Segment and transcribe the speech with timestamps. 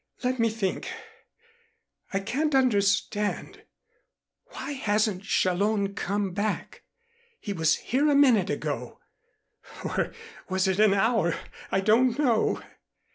[0.23, 0.87] Let me think.
[2.11, 3.61] I can't understand.
[4.47, 6.81] Why hasn't Challón come back?
[7.39, 8.99] He was here a minute ago
[9.85, 10.11] or
[10.49, 11.35] was it an hour?
[11.71, 12.63] I don't know."